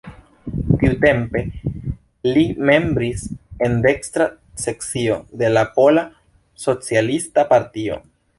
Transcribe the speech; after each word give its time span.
Tiutempe 0.83 1.43
li 2.37 2.45
membris 2.69 3.27
en 3.67 3.77
dekstra 3.87 4.27
sekcio 4.63 5.19
de 5.43 5.53
la 5.57 5.67
pola, 5.77 6.07
socialista 6.67 7.47
partio. 7.55 8.05